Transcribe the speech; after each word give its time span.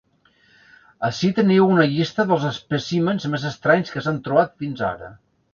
Ací 1.09 1.29
teniu 1.41 1.67
una 1.75 1.85
llista 1.93 2.27
dels 2.31 2.47
espècimens 2.53 3.31
més 3.35 3.47
estranys 3.53 3.97
que 3.97 4.07
s’han 4.07 4.21
trobat 4.31 4.61
fins 4.65 4.87
ara. 4.93 5.17